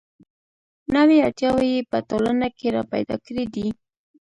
نوې 0.95 1.17
اړتیاوې 1.27 1.67
یې 1.75 1.81
په 1.91 1.97
ټولنه 2.09 2.47
کې 2.57 2.67
را 2.75 2.83
پیدا 2.91 3.15
کړې 3.25 3.45
دي. 3.53 3.67